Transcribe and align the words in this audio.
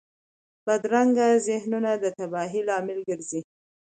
بدرنګه 0.65 1.27
ذهنونه 1.47 1.91
د 2.03 2.05
تباهۍ 2.17 2.61
لامل 2.67 2.99
ګرځي 3.09 3.41